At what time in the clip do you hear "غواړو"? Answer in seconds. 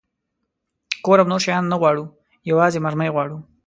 1.81-2.05, 3.15-3.37